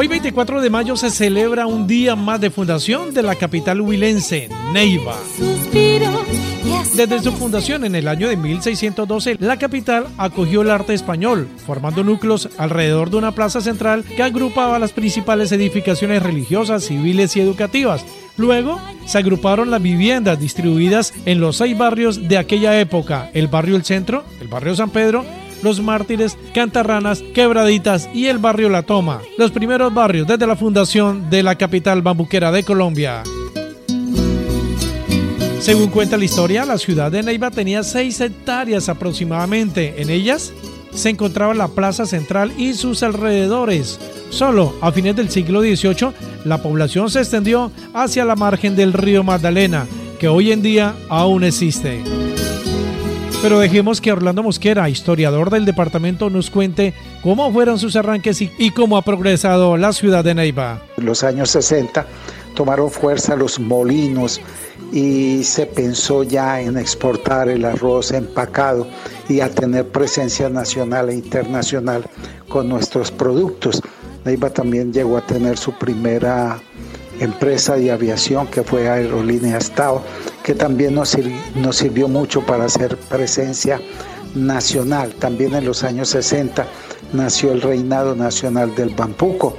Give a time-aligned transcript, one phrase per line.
[0.00, 4.48] Hoy 24 de mayo se celebra un día más de fundación de la capital huilense,
[4.72, 5.16] Neiva.
[6.94, 12.04] Desde su fundación en el año de 1612, la capital acogió el arte español, formando
[12.04, 18.06] núcleos alrededor de una plaza central que agrupaba las principales edificaciones religiosas, civiles y educativas.
[18.36, 23.74] Luego se agruparon las viviendas distribuidas en los seis barrios de aquella época, el barrio
[23.74, 25.24] El Centro, el barrio San Pedro,
[25.62, 31.30] los Mártires, Cantarranas, Quebraditas y el barrio La Toma, los primeros barrios desde la fundación
[31.30, 33.22] de la capital bambuquera de Colombia.
[35.60, 40.00] Según cuenta la historia, la ciudad de Neiva tenía 6 hectáreas aproximadamente.
[40.00, 40.52] En ellas
[40.94, 43.98] se encontraba la plaza central y sus alrededores.
[44.30, 46.12] Solo a fines del siglo XVIII,
[46.44, 49.86] la población se extendió hacia la margen del río Magdalena,
[50.18, 52.02] que hoy en día aún existe.
[53.40, 58.70] Pero dejemos que Orlando Mosquera, historiador del departamento, nos cuente cómo fueron sus arranques y,
[58.72, 60.82] cómo ha progresado la ciudad de Neiva.
[60.96, 62.04] Los años 60
[62.56, 64.40] tomaron fuerza los molinos
[64.92, 68.88] y se pensó ya en exportar el arroz empacado
[69.28, 72.04] y a tener presencia nacional e internacional
[72.48, 73.80] con nuestros productos.
[74.24, 76.60] Neiva también llegó a tener su primera
[77.20, 80.02] empresa de aviación que fue Aerolíneas Tao,
[80.42, 81.16] que también nos,
[81.54, 83.80] nos sirvió mucho para hacer presencia
[84.34, 85.12] nacional.
[85.14, 86.66] También en los años 60
[87.12, 89.56] nació el Reinado Nacional del Bampuco.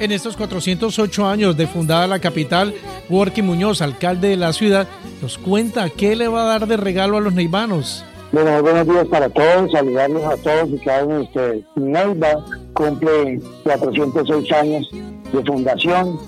[0.00, 2.74] En estos 408 años de fundada la capital,
[3.08, 4.88] Worky Muñoz, alcalde de la ciudad,
[5.22, 8.04] nos cuenta qué le va a dar de regalo a los neivanos.
[8.32, 11.64] Bueno, buenos días para todos, saludarlos a todos y cada uno de ustedes.
[11.76, 14.90] Neiva cumple 406 años
[15.32, 16.18] de fundación,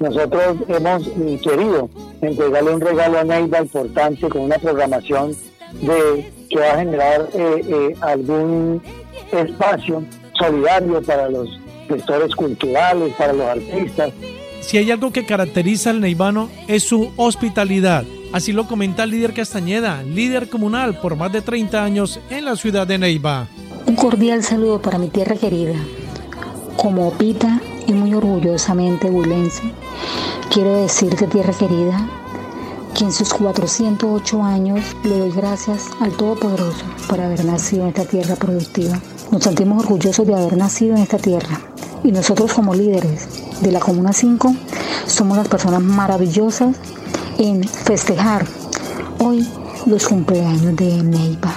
[0.00, 1.02] nosotros hemos
[1.40, 1.88] querido
[2.20, 5.36] entregarle un regalo a Neiva importante con una programación
[5.80, 8.82] de que va a generar eh, eh, algún
[9.32, 10.04] espacio
[10.38, 11.48] solidario para los
[11.88, 14.12] sectores culturales, para los artistas.
[14.60, 18.04] Si hay algo que caracteriza al neivano es su hospitalidad.
[18.32, 22.56] Así lo comenta el líder Castañeda, líder comunal por más de 30 años en la
[22.56, 23.46] ciudad de Neiva.
[23.86, 25.74] Un cordial saludo para mi tierra querida.
[26.76, 29.62] Como Opita y muy orgullosamente huilense,
[30.50, 32.08] quiero decirte, tierra querida,
[32.94, 38.04] que en sus 408 años le doy gracias al Todopoderoso por haber nacido en esta
[38.04, 39.00] tierra productiva.
[39.30, 41.60] Nos sentimos orgullosos de haber nacido en esta tierra.
[42.04, 43.28] Y nosotros como líderes
[43.60, 44.54] de la Comuna 5
[45.06, 46.76] somos las personas maravillosas
[47.38, 48.46] en festejar
[49.18, 49.48] hoy
[49.86, 51.54] los cumpleaños de Neiva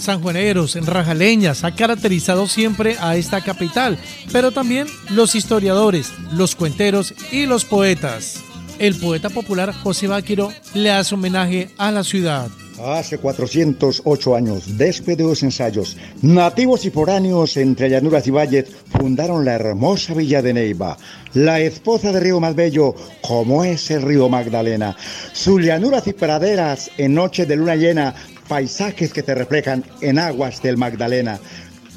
[0.00, 3.98] sanjuaneros, rajaleñas, ha caracterizado siempre a esta capital,
[4.32, 8.42] pero también los historiadores, los cuenteros y los poetas.
[8.78, 12.48] El poeta popular José Báquiro le hace homenaje a la ciudad.
[12.82, 19.44] Hace 408 años, después de los ensayos, nativos y foráneos entre llanuras y valles fundaron
[19.44, 20.96] la hermosa villa de Neiva,
[21.34, 24.96] la esposa del río más bello, como es el río Magdalena.
[25.34, 28.14] Sus llanuras y praderas en noche de luna llena
[28.50, 31.38] paisajes que te reflejan en aguas del Magdalena.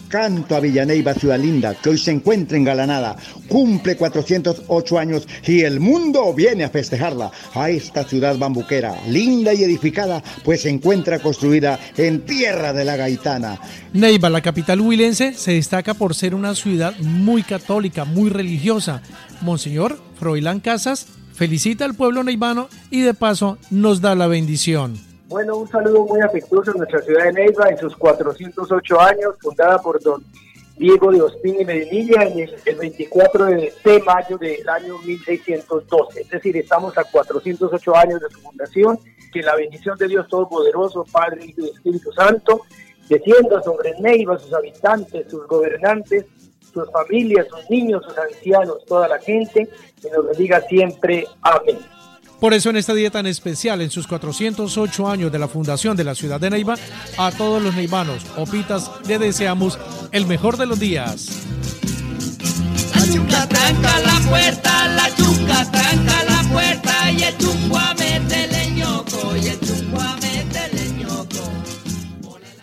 [0.08, 3.16] Canto a Villaneiva, ciudad linda, que hoy se encuentra engalanada,
[3.48, 7.32] cumple 408 años y el mundo viene a festejarla.
[7.56, 12.98] A esta ciudad bambuquera, linda y edificada, pues se encuentra construida en tierra de la
[12.98, 13.60] Gaitana.
[13.92, 19.02] Neiva, la capital huilense, se destaca por ser una ciudad muy católica, muy religiosa.
[19.42, 25.13] Monseñor Froilán Casas felicita al pueblo neivano y de paso nos da la bendición.
[25.34, 29.80] Bueno, un saludo muy afectuoso a nuestra ciudad de Neiva en sus 408 años, fundada
[29.80, 30.24] por don
[30.78, 33.74] Diego de Ospín y Medinilla en el, 24 de,
[34.06, 36.22] mayo del año 1612.
[36.22, 39.00] Es decir, estamos a 408 años de su fundación.
[39.34, 42.62] Que la bendición de Dios Todopoderoso, Padre, y Espíritu Santo,
[43.10, 46.26] descienda sobre Neiva, sus habitantes, sus gobernantes,
[46.72, 49.68] sus familias, sus niños, sus ancianos, toda la gente,
[50.04, 51.26] y nos bendiga siempre.
[51.42, 51.80] Amén.
[52.44, 56.04] Por eso en este día tan especial, en sus 408 años de la fundación de
[56.04, 56.76] la ciudad de Neiva,
[57.18, 59.80] a todos los neivanos, opitas, le deseamos
[60.12, 61.30] el mejor de los días.
[63.30, 64.20] La